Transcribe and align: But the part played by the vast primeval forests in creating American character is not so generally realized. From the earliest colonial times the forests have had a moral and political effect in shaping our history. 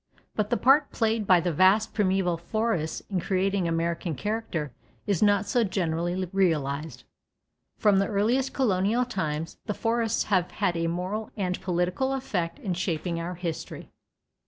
But 0.35 0.49
the 0.49 0.57
part 0.57 0.91
played 0.91 1.27
by 1.27 1.39
the 1.41 1.53
vast 1.53 1.93
primeval 1.93 2.35
forests 2.35 3.03
in 3.11 3.19
creating 3.21 3.67
American 3.67 4.15
character 4.15 4.73
is 5.05 5.21
not 5.21 5.45
so 5.45 5.63
generally 5.63 6.27
realized. 6.33 7.03
From 7.77 7.99
the 7.99 8.07
earliest 8.07 8.51
colonial 8.51 9.05
times 9.05 9.59
the 9.67 9.75
forests 9.75 10.23
have 10.23 10.49
had 10.53 10.75
a 10.75 10.87
moral 10.87 11.29
and 11.37 11.61
political 11.61 12.13
effect 12.13 12.57
in 12.57 12.73
shaping 12.73 13.19
our 13.19 13.35
history. 13.35 13.91